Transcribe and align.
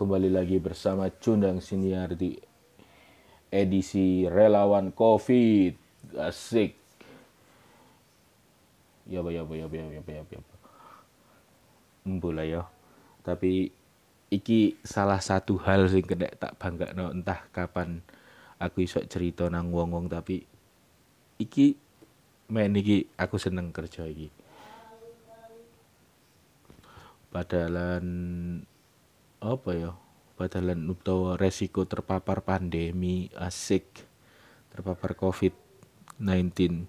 kembali 0.00 0.32
lagi 0.32 0.56
bersama 0.56 1.12
Cundang 1.12 1.60
Siniar 1.60 2.16
di 2.16 2.32
edisi 3.52 4.24
Relawan 4.24 4.96
Covid. 4.96 5.76
Asik. 6.16 6.72
Ya 9.04 9.20
ya 9.20 9.44
ya 9.44 9.44
ya 9.44 9.68
ya 9.68 9.84
ya 9.92 10.00
ya 10.00 10.24
ya. 10.24 10.40
Mbula 12.08 12.48
ya. 12.48 12.64
Tapi 13.20 13.68
iki 14.32 14.80
salah 14.80 15.20
satu 15.20 15.60
hal 15.68 15.84
sing 15.92 16.08
kena 16.08 16.32
tak 16.32 16.56
banggakno 16.56 17.12
entah 17.12 17.44
kapan 17.52 18.00
aku 18.56 18.88
iso 18.88 19.04
cerita 19.04 19.52
nang 19.52 19.68
wong-wong 19.68 20.08
tapi 20.08 20.48
iki 21.36 21.76
men 22.48 22.72
iki 22.72 23.04
aku 23.20 23.36
seneng 23.36 23.68
kerja 23.68 24.08
iki. 24.08 24.32
Padahalan 27.28 28.08
apa 29.40 29.70
ya 29.72 29.92
padahalan 30.36 30.84
utawa 30.88 31.36
resiko 31.40 31.88
terpapar 31.88 32.44
pandemi 32.44 33.32
asik 33.36 34.04
terpapar 34.72 35.16
covid 35.16 35.56
19 36.20 36.84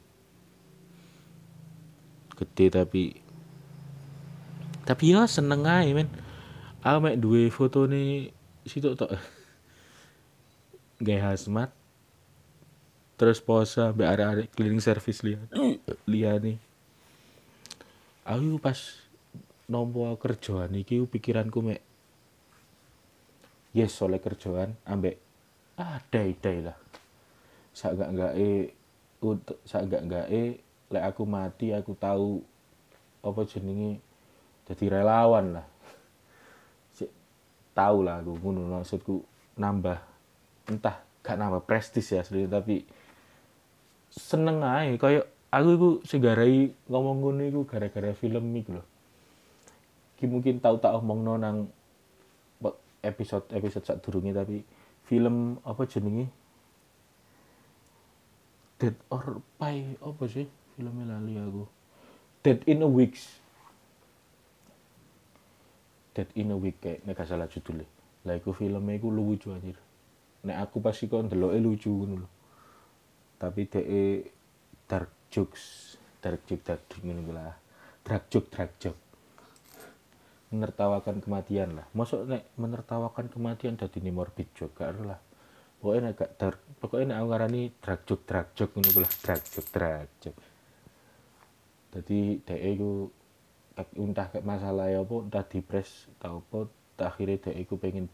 gede 2.35 2.65
tapi 2.71 3.03
tapi 4.81 5.13
ya 5.13 5.29
seneng 5.29 5.63
aja 5.63 5.93
men. 5.93 6.09
Aku 6.81 6.97
mek 6.97 7.21
duwe 7.21 7.53
fotone 7.53 8.33
situ 8.65 8.97
tok. 8.97 9.13
Gaya 11.05 11.31
hazmat 11.33 11.69
terus 13.21 13.37
posa 13.37 13.93
mbak 13.93 14.17
arek-arek 14.17 14.47
cleaning 14.57 14.81
service 14.81 15.21
lihat 15.21 15.45
lihat 16.09 16.41
nih 16.41 16.57
aku 18.25 18.57
pas 18.57 18.97
nompo 19.69 20.09
kerjaan 20.17 20.73
iki 20.73 20.97
pikiranku 21.05 21.61
mek 21.61 21.85
yes 23.71 23.95
oleh 24.03 24.19
kerjaan. 24.19 24.75
Ambek 24.87 25.15
dai 26.11 26.35
dai 26.37 26.59
lah. 26.61 26.77
Sak 27.71 27.97
gak 27.97 28.11
gak 28.13 28.33
e 28.35 28.75
untuk 29.23 29.57
sak 29.63 29.87
gak 29.87 30.03
gak 30.07 30.27
e 30.27 30.59
lek 30.91 31.05
aku 31.07 31.23
mati 31.23 31.71
aku 31.71 31.95
tahu 31.95 32.43
apa 33.23 33.41
jenenge 33.47 34.03
jadi 34.67 35.01
relawan 35.01 35.59
lah. 35.59 35.67
Tahu 37.77 37.97
lah 38.03 38.19
aku 38.19 38.35
ngono 38.35 38.83
maksudku 38.83 39.23
nambah 39.55 39.97
entah 40.67 40.99
gak 41.21 41.37
nambah 41.37 41.63
prestis 41.63 42.11
ya 42.11 42.21
asli 42.21 42.49
tapi 42.49 42.83
seneng 44.11 44.59
aja 44.59 44.91
kayak 44.99 45.25
aku 45.51 45.69
itu 45.75 45.89
segarai 46.03 46.71
ngomong 46.87 47.17
ngono 47.23 47.41
iku 47.47 47.61
gara-gara 47.63 48.11
film 48.11 48.51
iku 48.55 48.79
loh 48.79 48.87
Ki 50.19 50.29
mungkin 50.29 50.61
tahu 50.61 50.77
tak 50.77 50.93
omong 51.01 51.41
nang 51.41 51.65
episode 53.01 53.49
episode 53.53 53.85
saat 53.85 53.99
durungnya 54.05 54.41
tapi 54.41 54.61
film 55.05 55.57
apa 55.65 55.83
jenenge? 55.89 56.29
Dead 58.81 58.97
or 59.13 59.45
Pie 59.61 59.97
apa 60.01 60.23
sih 60.25 60.49
filmnya 60.73 61.17
lali 61.17 61.37
aku? 61.37 61.65
Dead 62.41 62.65
in 62.65 62.81
a 62.81 62.89
Weeks 62.89 63.41
Dead 66.17 66.27
in 66.33 66.51
a 66.51 66.57
Week 66.57 66.75
kayak 66.81 67.05
nek 67.05 67.21
salah 67.23 67.47
judulnya. 67.47 67.87
Lah 68.27 68.35
iku 68.35 68.51
filmnya 68.51 68.97
iku 68.97 69.07
lucu 69.13 69.53
anjir. 69.53 69.77
Nek 70.43 70.57
aku 70.57 70.83
pasti 70.83 71.05
kon 71.07 71.29
deloke 71.29 71.55
lucu 71.61 71.87
ngono 71.87 72.25
lho. 72.25 72.29
Tapi 73.37 73.61
de 73.69 73.81
dark 74.89 75.31
jokes. 75.31 75.95
Dark 76.21 76.43
joke 76.45 76.65
dark 76.67 76.81
joke 76.89 77.31
lah. 77.31 77.55
Dark 78.03 78.27
joke 78.27 78.49
dark 78.51 78.75
joke 78.81 79.10
menertawakan 80.51 81.23
kematian 81.23 81.79
lah. 81.79 81.87
Masuk 81.95 82.27
nek 82.27 82.51
menertawakan 82.59 83.31
kematian 83.31 83.79
dadi 83.79 84.03
ini 84.03 84.11
morbid 84.11 84.51
juga 84.53 84.91
lah. 84.91 85.19
Pokoknya 85.81 86.11
nek 86.11 86.15
gak 86.19 86.31
dark 86.37 86.59
pokoknya 86.77 87.13
nek 87.13 87.17
aku 87.21 87.27
ngarani 87.29 87.61
drag 87.77 88.01
joke 88.05 88.23
drag 88.25 88.47
joke 88.57 88.73
ngono 88.77 89.01
lah 89.05 89.13
drag 89.21 89.41
joke 89.49 89.69
drag 89.69 90.07
joke 90.21 90.39
dadi 91.91 92.19
dhek 92.41 92.61
iku 92.77 93.09
entah 93.97 94.27
kayak 94.29 94.45
masalah 94.45 94.93
ya 94.93 95.01
apa 95.01 95.15
entah 95.25 95.45
depres 95.45 96.05
tau 96.17 96.41
apa 96.41 96.69
akhirnya 97.01 97.37
dhek 97.49 97.57
iku 97.65 97.81
pengen 97.81 98.09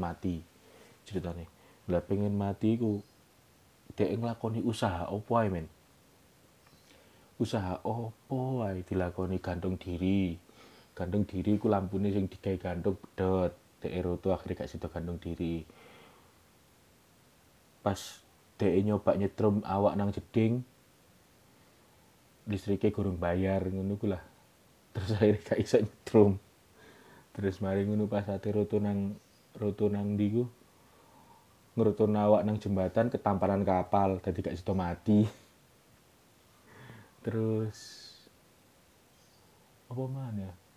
mati 0.00 0.40
ceritanya 1.04 1.44
lah 1.88 2.04
pengen 2.04 2.32
mati 2.32 2.80
iku 2.80 3.00
dhek 3.92 4.14
nglakoni 4.14 4.64
usaha 4.64 5.10
opo 5.10 5.36
ae 5.36 5.50
men? 5.50 5.66
Usaha 7.36 7.82
opo 7.82 8.62
ae 8.62 8.86
dilakoni 8.86 9.42
gantung 9.42 9.74
diri 9.74 10.38
gantung 10.98 11.22
diri 11.22 11.54
ku 11.62 11.70
lampune 11.70 12.10
sing 12.10 12.26
digawe 12.26 12.58
gantung 12.58 12.98
bedot 12.98 13.54
daerah 13.78 14.18
tuh 14.18 14.34
akhirnya 14.34 14.66
gak 14.66 14.70
situ 14.74 14.90
gantung 14.90 15.22
diri. 15.22 15.62
Pas 17.78 18.26
DE 18.58 18.82
nyoba 18.82 19.14
nyetrum 19.14 19.62
awak 19.62 19.94
nang 19.94 20.10
jeding 20.10 20.66
listriknya 22.50 22.90
kurang 22.90 23.22
bayar 23.22 23.62
ngono 23.70 23.94
ku 23.94 24.10
lah. 24.10 24.22
Terus 24.90 25.14
akhirnya 25.14 25.46
gak 25.46 25.62
iso 25.62 25.78
nyetrum. 25.78 26.32
Terus 27.38 27.62
mari 27.62 27.86
ngono 27.86 28.10
pas 28.10 28.26
ate 28.26 28.50
roto 28.50 28.82
nang 28.82 29.14
roto 29.54 29.86
nang 29.86 30.18
diku 30.18 30.42
ngeroto 31.78 32.10
awak 32.10 32.42
nang 32.42 32.58
jembatan 32.58 33.06
ketampanan 33.06 33.62
kapal 33.62 34.18
jadi 34.18 34.50
gak 34.50 34.58
situ 34.58 34.74
mati. 34.74 35.22
Terus 37.24 38.08
apa 39.88 40.04
mana 40.04 40.52
ya 40.52 40.67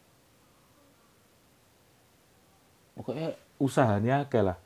pokoknya 2.98 3.36
usahanya 3.62 4.28
kayak 4.28 4.54
lah. 4.54 4.58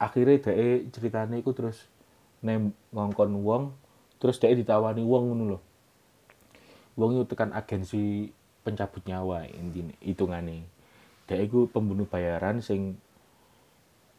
Akhirnya 0.00 0.40
dia 0.40 0.82
ceritanya 0.90 1.36
itu 1.38 1.54
terus 1.54 1.86
nem 2.40 2.72
ngongkon 2.90 3.36
uang 3.36 3.64
terus 4.16 4.40
dia 4.40 4.52
ditawani 4.52 5.04
uang 5.04 5.24
ngono 5.32 5.44
loh 5.56 5.62
uang 7.00 7.16
itu 7.16 7.24
tekan 7.32 7.56
agensi 7.56 8.28
pencabut 8.60 9.00
nyawa 9.08 9.48
intinya 9.48 9.96
hitungannya. 10.04 10.68
Dia 11.24 11.40
itu 11.40 11.70
pembunuh 11.72 12.04
bayaran 12.04 12.60
sing 12.60 13.00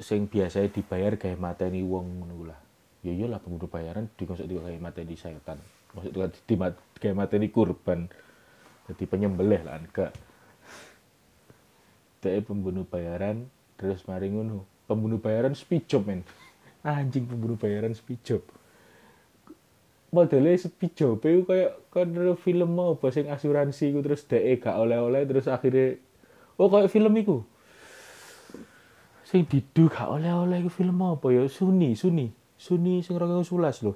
sing 0.02 0.26
biasanya 0.26 0.74
dibayar 0.74 1.14
kayak 1.20 1.38
mateni 1.38 1.86
uang 1.86 2.26
ngono 2.26 2.50
lah. 2.50 2.60
Ya 3.06 3.14
iyalah 3.14 3.38
pembunuh 3.38 3.70
bayaran 3.70 4.10
dikonsep 4.18 4.50
juga 4.50 4.74
kayak 4.74 4.82
mateni 4.82 5.14
setan. 5.14 5.62
Maksudnya 5.94 6.34
di, 6.34 6.56
kayak 6.98 7.18
mateni 7.18 7.48
kurban. 7.54 8.10
Jadi 8.90 9.04
penyembelih 9.06 9.62
lah 9.62 9.78
enggak 9.78 10.12
dia 12.22 12.40
pembunuh 12.46 12.86
bayaran 12.86 13.50
terus 13.76 14.06
mari 14.06 14.30
ngono. 14.30 14.64
Pembunuh 14.86 15.18
bayaran 15.18 15.58
speed 15.58 15.90
job 15.90 16.06
men. 16.06 16.22
Anjing 16.86 17.26
pembunuh 17.26 17.58
bayaran 17.58 17.92
speed 17.98 18.22
job. 18.22 18.44
Modelnya 20.12 20.56
speed 20.60 20.94
job 20.94 21.18
itu 21.24 21.48
kayak 21.48 21.72
kan 21.90 22.08
film 22.38 22.70
mau 22.76 23.00
bahasa 23.00 23.24
asuransi 23.26 23.96
itu 23.96 24.00
terus 24.04 24.28
DE 24.28 24.60
gak 24.60 24.76
oleh-oleh 24.76 25.24
terus 25.24 25.48
akhirnya 25.48 26.00
oh 26.60 26.68
kayak 26.68 26.92
film 26.92 27.16
itu 27.16 27.48
sing 29.24 29.48
didu 29.48 29.88
gak 29.88 30.12
oleh-oleh 30.12 30.68
itu 30.68 30.72
film 30.72 31.00
apa 31.00 31.32
ya? 31.32 31.48
Suni 31.48 31.96
Suni 31.96 32.28
Suni 32.60 33.00
sing 33.00 33.16
rong 33.16 33.48
sulas 33.48 33.80
loh 33.80 33.96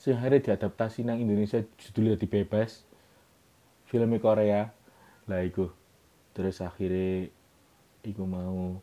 sing 0.00 0.16
akhirnya 0.16 0.40
diadaptasi 0.56 1.04
nang 1.04 1.20
Indonesia 1.20 1.60
judulnya 1.76 2.16
dibebas. 2.16 2.88
Filmnya 3.84 4.16
Korea. 4.16 4.72
Lah 5.28 5.40
itu 5.44 5.68
terus 6.40 6.64
akhirnya 6.64 7.28
iku 8.00 8.24
mau 8.24 8.80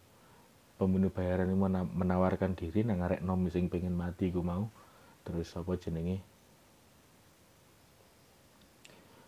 pembunuh 0.77 1.09
bayaran 1.09 1.49
itu 1.49 1.57
menawarkan 1.97 2.53
diri 2.53 2.85
nang 2.85 3.01
arek 3.01 3.25
nom 3.25 3.41
sing 3.49 3.65
pengen 3.65 3.97
mati 3.97 4.29
iku 4.29 4.45
mau. 4.45 4.69
Terus 5.25 5.49
apa 5.57 5.73
jenenge? 5.75 6.21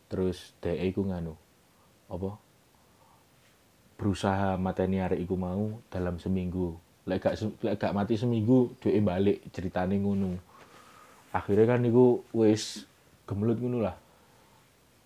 Terus 0.08 0.54
DE 0.62 0.78
iku 0.94 1.10
nganu 1.10 1.34
apa? 2.10 2.38
Berusaha 3.98 4.56
mateni 4.62 5.02
arek 5.02 5.26
iku 5.26 5.36
mau 5.36 5.82
dalam 5.90 6.22
seminggu. 6.22 6.78
Lek 7.10 7.26
gak 7.26 7.36
lek 7.66 7.82
gak 7.82 7.98
mati 7.98 8.14
seminggu 8.14 8.78
DE 8.78 9.02
balik 9.02 9.50
ceritane 9.50 9.98
ngono. 9.98 10.38
Akhirnya 11.34 11.76
kan 11.78 11.82
iku 11.82 12.22
wis 12.38 12.86
gemelut 13.26 13.58
ngono 13.58 13.82
lah. 13.82 13.98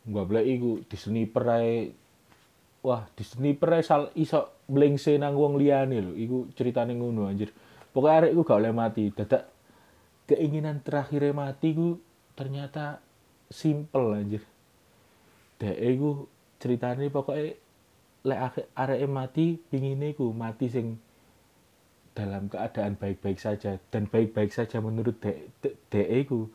Gak 0.04 0.28
boleh 0.28 0.44
iku 0.44 0.84
di 0.84 0.96
sniper 1.00 1.44
ae 1.56 2.03
wah 2.84 3.08
di 3.16 3.24
sniper 3.24 3.80
sal 3.80 4.12
iso 4.20 4.68
blengse 4.68 5.16
nang 5.16 5.40
wong 5.40 5.56
liyane 5.56 6.04
lho. 6.04 6.14
Iku 6.14 6.52
ceritane 6.52 6.94
ngono 6.94 7.32
anjir. 7.32 7.50
Pokoknya 7.96 8.28
arek 8.28 8.32
iku 8.36 8.42
gak 8.44 8.60
oleh 8.60 8.74
mati. 8.76 9.04
Dadak 9.10 9.44
keinginan 10.28 10.84
terakhir 10.84 11.32
mati 11.32 11.72
ku 11.72 11.98
ternyata 12.36 13.00
simple 13.48 14.20
anjir. 14.20 14.44
Dek 15.58 15.78
iku 15.80 16.28
ceritane 16.60 17.08
pokoknya 17.08 17.56
lek 18.24 18.40
arek 18.76 19.00
mati 19.08 19.56
pingine 19.56 20.12
ku 20.12 20.36
mati 20.36 20.68
sing 20.68 21.00
dalam 22.14 22.52
keadaan 22.52 23.00
baik-baik 23.00 23.40
saja. 23.40 23.80
Dan 23.90 24.12
baik-baik 24.12 24.52
saja 24.52 24.84
menurut 24.84 25.24
dek 25.24 25.56
dek 25.88 26.08
iku. 26.28 26.52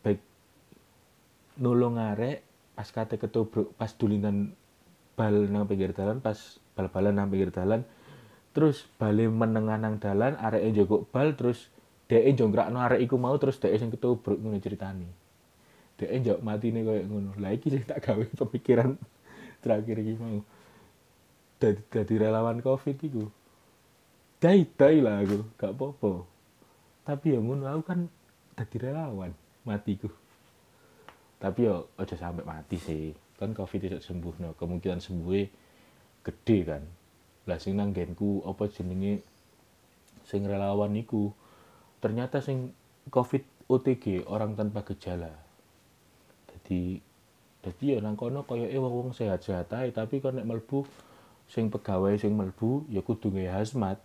Baik 0.00 0.20
nolong 1.60 2.00
arek 2.00 2.40
pas 2.72 2.88
kate 2.88 3.20
ketobrak 3.20 3.68
pas 3.76 3.92
dulinan 3.92 4.56
bal 5.22 5.46
nang 5.46 5.70
pinggir 5.70 5.94
dalan 5.94 6.18
pas 6.18 6.58
bal-balan 6.74 7.14
nang 7.14 7.30
pinggir 7.30 7.54
dalan 7.54 7.86
terus 8.50 8.90
bali 8.98 9.30
menengah 9.30 9.78
nang 9.78 10.02
dalan 10.02 10.34
areke 10.34 10.66
njogok 10.74 11.06
bal 11.14 11.38
terus 11.38 11.70
dhek 12.10 12.34
jongkrakno 12.34 12.82
arek 12.82 13.06
iku 13.06 13.14
mau 13.22 13.38
terus 13.38 13.62
dhek 13.62 13.78
sing 13.78 13.94
ketubruk 13.94 14.42
ngono 14.42 14.58
ceritane. 14.58 15.06
Dhek 15.94 16.10
njok 16.10 16.38
matine 16.42 16.82
koyo 16.82 17.06
ngono. 17.06 17.30
Lah 17.38 17.54
iki 17.54 17.70
sing 17.70 17.86
tak 17.86 18.02
gawe 18.02 18.24
pemikiran 18.42 18.98
terakhir 19.62 20.02
iki 20.02 20.14
mau. 20.18 20.42
Dadi 21.62 21.80
dadi 21.86 22.14
relawan 22.18 22.58
covid 22.58 22.98
iku. 22.98 23.24
Dai 24.42 24.66
dai 24.66 24.98
lah 24.98 25.22
aku 25.22 25.38
gak 25.54 25.70
apa-apa. 25.78 26.12
Tapi 27.06 27.26
ya 27.30 27.38
ngono 27.38 27.64
aku 27.70 27.82
kan 27.86 28.10
dadi 28.58 28.76
relawan 28.82 29.30
matiku. 29.62 30.10
Tapi 31.38 31.60
yo 31.62 31.86
aja 31.94 32.18
sampai 32.18 32.42
mati 32.42 32.76
sih 32.76 33.21
kan 33.42 33.50
covid 33.58 33.80
itu 33.82 33.98
sembuh. 33.98 34.34
No 34.38 34.54
kemungkinan 34.54 35.02
sembuh 35.02 35.34
gede 36.22 36.58
kan. 36.62 36.82
Lah 37.50 37.58
sing 37.58 37.74
nang 37.74 37.90
genku 37.90 38.46
apa 38.46 38.70
jenenge 38.70 39.26
sing 40.22 40.46
relawan 40.46 40.94
niku 40.94 41.34
ternyata 41.98 42.38
sing 42.38 42.70
covid 43.10 43.42
OTG 43.66 44.30
orang 44.30 44.54
tanpa 44.54 44.86
gejala. 44.86 45.34
Jadi 46.46 47.02
jadi 47.62 47.84
ya 47.94 47.98
nang 48.02 48.18
kono 48.18 48.42
kaya 48.42 48.66
eh 48.66 48.78
wong 48.78 48.90
wong 48.90 49.08
sehat-sehat 49.14 49.70
ae 49.78 49.94
tapi 49.94 50.18
kok 50.18 50.34
nek 50.34 50.46
melbu 50.46 50.82
sing 51.46 51.70
pegawai 51.70 52.18
sing 52.18 52.34
melbu 52.34 52.90
ya 52.90 53.06
kudu 53.06 53.30
gawe 53.30 53.62
hazmat 53.62 54.02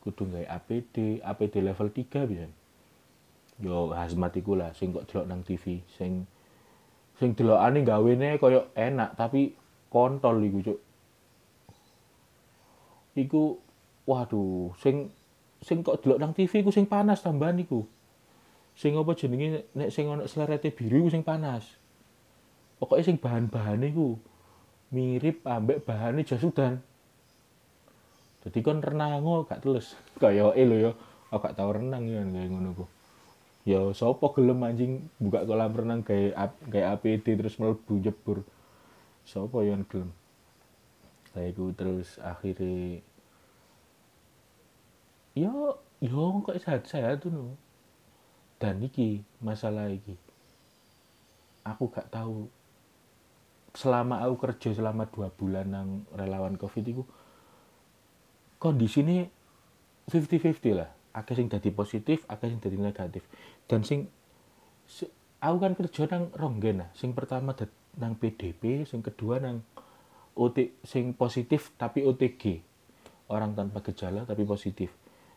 kudu 0.00 0.24
gawe 0.32 0.46
APD 0.48 1.20
APD 1.20 1.54
level 1.60 1.92
3 1.92 2.28
bisa 2.28 2.48
yo 3.60 3.92
hazmat 3.92 4.32
iku 4.40 4.56
lah 4.56 4.72
sing 4.72 4.90
kok 4.90 5.04
delok 5.04 5.26
nang 5.28 5.44
TV 5.44 5.84
sing 5.94 6.24
sing 7.18 7.34
delokane 7.38 7.86
gawene 7.86 8.36
kaya 8.42 8.66
enak 8.74 9.14
tapi 9.14 9.54
kontol 9.88 10.42
iku 10.42 10.58
cuk 10.66 10.78
iku 13.14 13.58
waduh 14.04 14.74
sing 14.82 15.14
sing 15.64 15.80
kok 15.80 16.04
delok 16.04 16.20
nang 16.20 16.36
TV 16.36 16.60
ku 16.60 16.68
sing 16.68 16.84
panas 16.84 17.24
tambahan 17.24 17.56
iku. 17.56 17.88
Sing 18.76 18.92
apa 19.00 19.16
jenenge 19.16 19.64
nek 19.72 19.88
sing 19.88 20.12
ana 20.12 20.28
slerete 20.28 20.68
biru 20.68 21.08
iku 21.08 21.10
sing 21.16 21.24
panas. 21.24 21.64
Pokoknya 22.76 23.08
sing 23.08 23.16
bahan-bahane 23.16 23.88
iku 23.88 24.20
mirip 24.92 25.40
ambek 25.48 25.88
bahane 25.88 26.20
jas 26.28 26.44
udan. 26.44 26.84
Jadi 28.44 28.60
kon 28.60 28.84
renang 28.84 29.24
gak 29.48 29.64
teles. 29.64 29.96
Kayak 30.20 30.52
lho 30.52 30.76
ya, 30.76 30.92
aku 31.32 31.40
gak 31.40 31.56
tau 31.56 31.72
renang 31.72 32.04
ya 32.04 32.20
kayak 32.20 32.52
ngono 32.52 32.70
ku. 32.76 32.84
Ya 33.64 33.80
sapa 33.96 34.28
gelem 34.36 34.60
anjing 34.60 35.08
buka 35.16 35.48
kolam 35.48 35.72
renang 35.72 36.00
kayak 36.04 36.36
kayak 36.68 37.00
APD 37.00 37.26
terus 37.40 37.56
mlebu 37.56 38.00
jebur. 38.04 38.44
Sapa 39.24 39.64
yang 39.64 39.88
gelem? 39.88 40.12
Kayak 41.32 41.56
terus 41.74 42.20
akhirnya 42.20 43.00
yo 45.34 45.82
yo 45.98 46.44
kok 46.46 46.62
sehat-sehat 46.62 47.26
tuh 47.26 47.34
no. 47.34 47.58
dan 48.62 48.78
iki 48.78 49.26
masalah 49.42 49.90
iki 49.90 50.14
aku 51.66 51.90
gak 51.90 52.06
tahu 52.14 52.46
selama 53.74 54.22
aku 54.22 54.46
kerja 54.46 54.78
selama 54.78 55.10
dua 55.10 55.34
bulan 55.34 55.66
nang 55.66 55.88
relawan 56.14 56.54
covid 56.54 56.86
itu 56.86 57.02
kondisi 58.62 59.02
ini 59.02 59.26
50-50 60.06 60.78
lah 60.78 60.93
akeh 61.14 61.34
sing 61.38 61.46
jadi 61.46 61.70
positif 61.70 62.26
akeh 62.26 62.50
sing 62.50 62.60
jadi 62.60 62.76
negatif 62.76 63.22
dan 63.70 63.86
sing 63.86 64.10
aku 65.38 65.56
kan 65.62 65.72
kerja 65.78 66.10
nang 66.10 66.34
ronggen 66.34 66.84
lah 66.84 66.90
sing 66.98 67.14
pertama 67.14 67.54
nang 67.96 68.18
PDP 68.18 68.84
sing 68.84 69.00
kedua 69.00 69.38
nang 69.38 69.62
OT 70.34 70.82
sing 70.82 71.14
positif 71.14 71.70
tapi 71.78 72.02
OTG 72.02 72.60
orang 73.30 73.54
tanpa 73.54 73.80
gejala 73.86 74.26
tapi 74.26 74.42
positif 74.42 74.90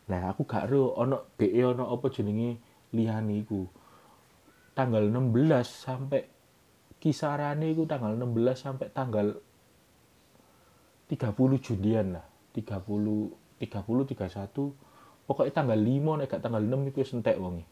lah 0.07 0.31
aku 0.31 0.47
gak 0.47 0.71
ro 0.71 0.95
ono 0.95 1.35
BE 1.35 1.61
ono 1.67 1.91
apa 1.91 2.07
jenenge 2.07 2.63
liyane 2.95 3.43
iku. 3.43 3.67
Tanggal 4.71 5.09
16 5.09 5.67
sampai 5.67 6.21
kisarane 7.01 7.75
iku 7.75 7.83
tanggal 7.83 8.15
16 8.15 8.55
sampai 8.55 8.87
tanggal 8.93 9.35
30 11.11 11.59
Julian 11.59 12.15
lah. 12.15 12.25
30 12.55 13.59
30 13.59 14.15
31 14.15 14.86
pokoknya 15.27 15.53
tanggal 15.53 15.77
5 15.77 16.23
nek 16.23 16.33
tanggal 16.39 16.63
6 16.63 16.89
iku 16.89 17.03
sentek 17.03 17.37
wonge. 17.37 17.67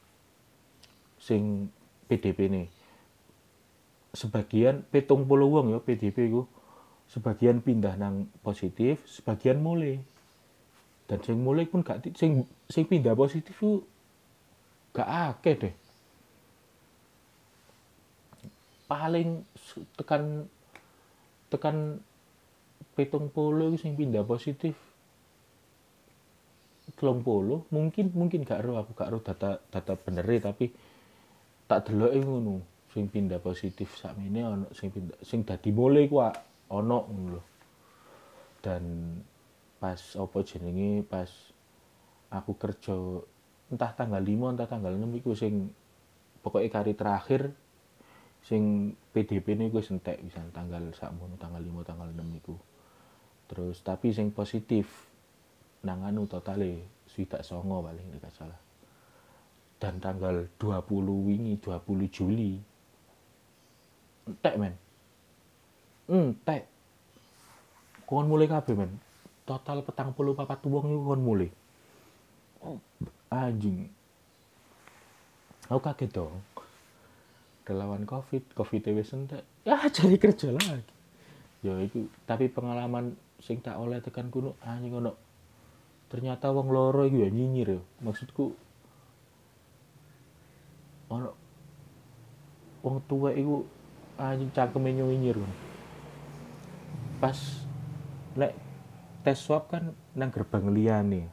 Sing 1.17 1.71
PDP 2.11 2.51
nih. 2.51 2.67
Sebagian 4.15 4.85
petung 4.87 5.27
puluh 5.27 5.49
wong 5.49 5.75
ya 5.75 5.79
PDP 5.79 6.29
iku. 6.29 6.45
Sebagian 7.09 7.61
pindah 7.61 7.97
nang 7.97 8.27
positif, 8.43 9.03
sebagian 9.07 9.61
mulai 9.61 9.99
dan 11.05 11.21
sing 11.21 11.37
mulai 11.37 11.69
pun 11.69 11.85
gak 11.85 12.01
sing 12.17 12.49
sing 12.65 12.83
pindah 12.89 13.13
positif 13.13 13.53
itu 13.53 13.85
gak 14.89 15.05
akeh 15.05 15.55
deh 15.61 15.75
paling 18.89 19.45
tekan 19.97 20.49
tekan 21.49 22.01
petung 22.97 23.29
polo 23.29 23.73
sing 23.77 23.93
pindah 23.93 24.25
positif 24.25 24.73
telung 26.95 27.21
polo 27.21 27.67
mungkin 27.71 28.11
mungkin 28.15 28.47
gak 28.47 28.63
ro 28.63 28.79
aku 28.79 28.91
gak 28.95 29.11
ro 29.11 29.19
data 29.19 29.59
data 29.67 29.93
bener 29.99 30.25
tapi 30.39 30.71
tak 31.67 31.91
delok 31.91 32.13
ngono 32.23 32.55
sing 32.91 33.11
pindah 33.11 33.43
positif 33.43 33.91
ini 34.23 34.39
ono 34.39 34.71
sing 34.71 34.89
pindah 34.89 35.19
sing 35.19 35.43
dadi 35.43 35.69
mulai 35.75 36.07
ku 36.07 36.23
ono 36.71 36.99
ngono 37.11 37.41
dan 38.63 38.83
pas 39.77 39.99
apa 40.15 40.37
jenenge 40.41 41.03
pas 41.03 41.27
aku 42.31 42.55
kerja 42.55 42.95
entah 43.69 43.91
tanggal 43.93 44.21
5 44.21 44.55
entah 44.55 44.69
tanggal 44.69 44.93
6 44.95 45.19
iku 45.21 45.31
sing 45.35 45.69
pokoknya 46.41 46.69
kari 46.69 46.93
terakhir 46.93 47.53
sing 48.45 48.93
PDP 49.09 49.57
ini 49.57 49.73
gue 49.73 49.81
sentek 49.81 50.21
bisa 50.21 50.37
tanggal 50.53 50.93
sakmono 50.93 51.33
tanggal 51.41 51.65
5 51.65 51.81
tanggal 51.81 52.09
6 52.13 52.39
iku. 52.45 52.55
Terus 53.49 53.81
tapi 53.81 54.13
sing 54.13 54.29
positif 54.29 55.09
nanganu 55.85 56.25
totale 56.25 56.81
swidak 57.05 57.45
songo 57.45 57.85
paling 57.85 58.09
tidak 58.17 58.33
salah. 58.33 58.59
Dan 59.77 60.01
tanggal 60.01 60.49
20 60.57 60.81
wingi 61.29 61.53
20 61.61 62.09
Juli. 62.09 62.57
Entek 64.25 64.55
men. 64.57 64.73
Entek. 66.09 66.65
Kon 68.09 68.25
mulai 68.25 68.49
kabeh 68.49 68.73
men. 68.73 68.91
Total 69.45 69.85
petang 69.85 70.09
puluh 70.17 70.33
papat 70.33 70.57
wong 70.65 70.89
itu 70.89 71.05
kan 71.05 71.21
mulai. 71.21 71.49
Oh, 72.65 72.81
anjing. 73.29 73.85
Aku 75.69 75.77
kaget 75.81 76.09
dong. 76.09 76.41
Relawan 77.65 78.09
covid 78.09 78.41
covid 78.57 78.89
wis 78.97 79.13
entek. 79.13 79.45
Ya 79.65 79.85
cari 79.85 80.17
kerja 80.17 80.49
lagi. 80.49 80.81
Ya 81.61 81.77
itu 81.81 82.09
tapi 82.25 82.49
pengalaman 82.49 83.17
sing 83.41 83.61
tak 83.61 83.77
oleh 83.77 84.01
tekan 84.01 84.29
kuno 84.33 84.57
anjing 84.61 84.93
ono 84.97 85.24
ternyata 86.15 86.47
wong 86.47 86.71
loro 86.71 87.03
itu 87.03 87.27
ya 87.27 87.29
nyinyir 87.29 87.75
ya. 87.75 87.81
Maksudku 87.99 88.55
ono 91.11 91.35
wong 92.79 93.03
tua 93.03 93.35
itu 93.35 93.67
anjing 94.15 94.47
cangkeme 94.55 94.95
nyinyir 94.95 95.43
pas 97.19 97.35
lek 98.39 98.55
tes 99.27 99.35
swab 99.35 99.67
kan 99.67 99.91
nang 100.15 100.31
gerbang 100.31 100.71
liyane. 100.71 101.27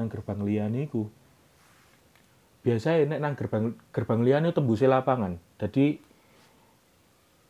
Nang 0.00 0.08
gerbang 0.08 0.40
liyane 0.40 0.88
iku 0.88 1.12
biasa 2.64 3.04
nek 3.04 3.20
nang 3.20 3.36
gerbang 3.36 3.76
gerbang 3.92 4.24
liyane 4.24 4.48
tembusé 4.56 4.88
lapangan. 4.88 5.36
Jadi 5.60 6.00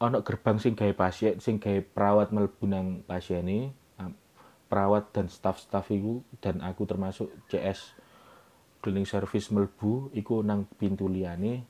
ana 0.03 0.19
gerbang 0.19 0.59
sing 0.59 0.75
gawe 0.75 0.91
pasien 0.99 1.39
sing 1.39 1.63
gawe 1.63 1.79
perawat 1.95 2.35
mlebu 2.35 2.67
nang 2.67 3.07
pasiene 3.07 3.86
perawat 4.67 5.15
dan 5.15 5.31
staff-staff 5.31 5.87
iku 5.95 6.23
dan 6.43 6.59
aku 6.63 6.87
termasuk 6.87 7.31
CS 7.47 7.95
cleaning 8.83 9.07
service 9.07 9.51
melbu 9.51 10.11
iku 10.15 10.43
nang 10.43 10.67
pintu 10.79 11.11
liyane 11.11 11.67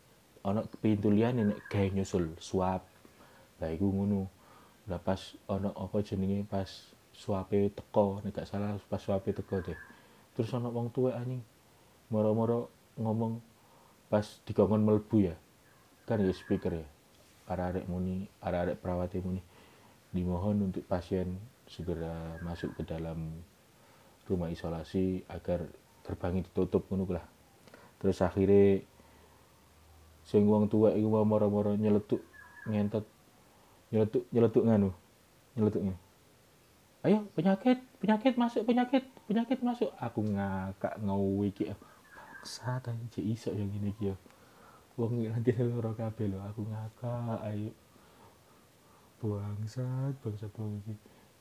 ana 0.46 0.62
pintu 0.80 1.08
liyane 1.08 1.42
nek 1.42 1.66
gawe 1.68 1.88
nyusul 1.92 2.36
swab 2.38 2.84
lah 3.60 3.70
iku 3.72 3.88
ngono. 3.88 4.28
Lah 4.86 5.02
pas 5.02 5.34
ana 5.50 5.74
apa 5.74 5.98
jenenge 6.04 6.46
pas 6.46 6.68
suape 7.10 7.72
teko 7.72 8.22
nek 8.22 8.36
gak 8.36 8.46
salah 8.46 8.78
pas 8.86 9.00
suape 9.00 9.32
teko 9.34 9.64
deh. 9.64 9.78
Terus 10.36 10.52
ana 10.54 10.70
wong 10.70 10.92
tuwek 10.92 11.16
anjing 11.16 11.42
moro-moro 12.12 12.70
ngomong 13.00 13.42
pas 14.06 14.24
dikongkon 14.46 14.84
melbu 14.84 15.32
ya? 15.32 15.34
Kan 16.06 16.22
ya 16.22 16.30
speaker 16.30 16.70
ya 16.70 16.86
arek-arek 17.50 17.84
muni 17.90 18.30
arek-arek 18.42 18.76
perawat 18.78 19.16
muni. 19.24 19.42
Dimohon 20.14 20.70
untuk 20.70 20.86
pasien 20.86 21.34
segera 21.66 22.38
masuk 22.42 22.74
ke 22.78 22.82
dalam 22.86 23.42
rumah 24.26 24.50
isolasi 24.50 25.22
agar 25.30 25.66
gerbangnya 26.06 26.46
ditutup 26.46 26.86
ngono 26.90 27.06
lah. 27.10 27.26
Terus 28.02 28.22
akhirnya 28.22 28.82
sing 30.26 30.46
wong 30.46 30.66
tua 30.66 30.90
iku 30.94 31.06
moro-moro 31.22 31.78
nyeletuk 31.78 32.18
ngentot 32.66 33.06
nyeletuk 33.94 34.26
nyeletuk 34.34 34.62
nganu 34.66 34.90
nyeletuknya 35.54 35.94
ayo 37.06 37.22
penyakit 37.38 37.78
penyakit 38.02 38.34
masuk 38.34 38.66
penyakit 38.66 39.06
penyakit 39.30 39.62
masuk. 39.62 39.94
Aku 40.02 40.26
ngakak 40.26 40.98
ngawi 40.98 41.54
iki. 41.54 41.70
Paksa 42.10 42.82
tadi 42.82 43.22
iso 43.30 43.54
yang 43.54 43.70
ini 43.70 43.94
yo. 44.02 44.18
Wong 44.98 45.22
nanti 45.22 45.54
loro 45.54 45.94
kabeh 45.94 46.26
lho 46.26 46.42
aku 46.42 46.66
ngakak 46.66 47.38
ayo. 47.46 47.70
Bangsat 49.22 50.18
bangsat 50.18 50.50
wong 50.58 50.82
iki 50.82 50.94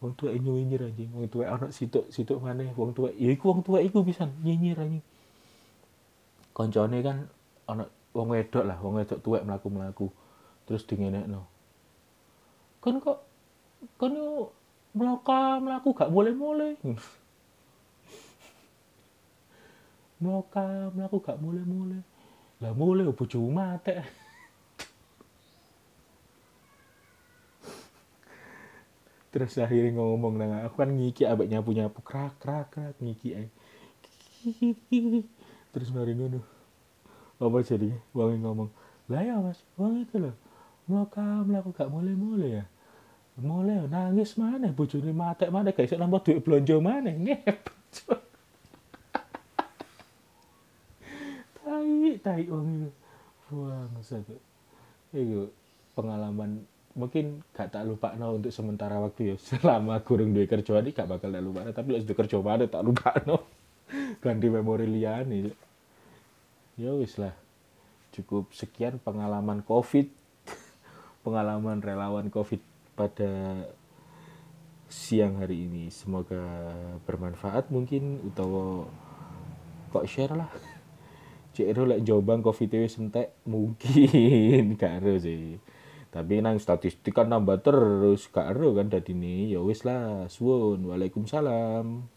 wong 0.05 0.13
tua 0.13 0.37
nyinyir 0.37 0.85
anjing 0.85 1.09
wong 1.09 1.25
tua 1.33 1.49
anak 1.49 1.73
situk 1.73 2.05
situk 2.13 2.37
mana 2.37 2.69
wong 2.77 2.93
tua 2.93 3.09
ya 3.17 3.33
iku 3.33 3.49
wong 3.49 3.65
tua 3.65 3.81
iku 3.81 4.05
bisa 4.05 4.29
nyinyir 4.45 4.77
anjing 4.77 5.03
koncone 6.53 7.01
kan 7.01 7.25
anak 7.65 7.89
wong 8.13 8.29
wedok 8.29 8.63
lah 8.63 8.77
wong 8.79 9.01
wedok 9.01 9.19
tuwek 9.25 9.41
melaku 9.41 9.67
melaku 9.73 10.07
terus 10.69 10.85
dingenekno 10.85 11.43
kan 12.85 13.01
kok 13.01 13.25
kan 13.97 14.13
yo 14.13 14.53
Mloka 14.95 15.59
mlaku 15.59 15.91
gak 15.91 16.07
mulai-mulai. 16.07 16.79
Mloka 20.23 20.63
mlaku 20.95 21.19
gak 21.19 21.35
mulai-mulai. 21.43 21.99
Lah 22.63 22.71
mulai 22.71 23.11
bojomu 23.11 23.51
mate. 23.51 24.23
Terus 29.35 29.59
akhirnya 29.59 29.99
ngomong 29.99 30.39
nang 30.39 30.63
aku 30.63 30.79
kan 30.79 30.95
ngiki 30.95 31.27
abek 31.27 31.51
nyapu-nyapu 31.51 31.99
krak 31.99 32.39
krak 32.39 32.71
krak 32.71 32.95
ngiki 33.03 33.35
ae. 33.35 33.47
Terus 35.75 35.91
mari 35.91 36.15
ngono. 36.15 36.39
Apa 37.35 37.59
jadi 37.59 37.91
wong 38.15 38.39
ngomong, 38.39 38.69
"Lah 39.11 39.19
ya 39.27 39.35
Mas, 39.43 39.59
wong 39.75 40.07
itu 40.07 40.23
loh. 40.23 40.31
Mloka 40.87 41.43
mlaku 41.43 41.75
gak 41.75 41.91
mulai-mulai 41.91 42.63
ya." 42.63 42.65
mulai 43.35 43.83
nangis 43.91 44.39
mana 44.39 44.71
bojone 44.71 45.11
matek 45.11 45.51
mana 45.51 45.75
gak 45.75 45.91
iso 45.91 45.99
nambah 45.99 46.23
duit 46.23 46.39
belanja 46.39 46.79
mana 46.79 47.11
ngep 47.11 47.67
tai 51.67 52.15
tai 52.23 52.47
itu 52.47 52.87
buang 53.51 53.91
satu 53.99 54.39
itu 55.11 55.51
pengalaman 55.99 56.63
mungkin 56.95 57.43
gak 57.51 57.75
tak 57.75 57.83
lupa 57.83 58.15
no 58.15 58.39
untuk 58.39 58.55
sementara 58.55 58.97
waktu 59.03 59.35
ya 59.35 59.35
selama 59.51 59.99
kurang 60.01 60.31
duit 60.31 60.47
kerja 60.47 60.79
ini 60.79 60.95
gak 60.95 61.11
bakal 61.11 61.29
tak 61.29 61.43
lupa 61.43 61.67
tapi 61.69 61.95
kalau 61.95 62.01
sudah 62.01 62.15
kerja 62.15 62.37
mana 62.39 62.65
tak 62.65 62.83
lupa 62.83 63.11
no 63.27 63.43
ganti 64.23 64.47
memori 64.47 64.87
liane 64.87 65.51
ya 66.79 66.91
wis 66.95 67.19
lah 67.19 67.35
cukup 68.15 68.49
sekian 68.55 68.97
pengalaman 69.03 69.59
covid 69.61 70.07
pengalaman 71.27 71.83
relawan 71.83 72.31
covid 72.31 72.63
pada 72.95 73.67
siang 74.89 75.41
hari 75.41 75.67
ini. 75.67 75.91
Semoga 75.91 76.71
bermanfaat 77.03 77.69
mungkin 77.73 78.23
utawa 78.23 78.87
kok 79.91 80.07
share 80.07 80.33
lah. 80.33 80.49
Cek 81.55 81.71
lek 81.71 82.03
Jombang 82.03 82.43
Covid 82.43 82.67
wis 82.83 82.99
entek 82.99 83.31
mungkin 83.47 84.75
karo 84.81 85.15
sih. 85.19 85.59
Tapi 86.15 86.39
nang 86.39 86.55
statistik 86.63 87.11
kan 87.11 87.27
nambah 87.27 87.59
terus 87.59 88.31
karo 88.31 88.71
kan 88.71 88.87
dadine 88.87 89.51
ya 89.51 89.59
wis 89.59 89.83
lah 89.83 90.31
suwun. 90.31 90.87
Waalaikumsalam. 90.87 92.07